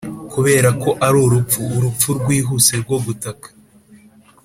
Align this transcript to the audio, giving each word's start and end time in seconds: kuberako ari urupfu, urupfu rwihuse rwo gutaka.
kuberako 0.31 0.89
ari 1.05 1.17
urupfu, 1.25 1.59
urupfu 1.77 2.07
rwihuse 2.17 2.73
rwo 2.83 2.97
gutaka. 3.05 3.47